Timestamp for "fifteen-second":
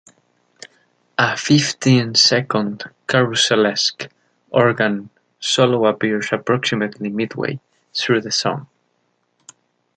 1.37-2.85